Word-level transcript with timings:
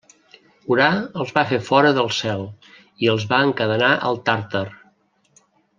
Urà 0.75 0.87
els 1.23 1.33
va 1.35 1.43
fer 1.51 1.59
fora 1.67 1.91
del 1.99 2.11
cel 2.21 2.41
i 3.05 3.13
els 3.15 3.29
va 3.35 3.43
encadenar 3.51 3.91
al 4.09 4.19
Tàrtar. 4.31 4.67